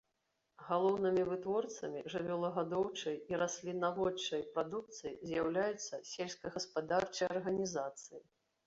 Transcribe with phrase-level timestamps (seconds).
[0.69, 8.27] Галоўнымі вытворцамі жывёлагадоўчай і раслінаводчай прадукцыі з'яўляюцца сельскагаспадарчыя арганізацыі.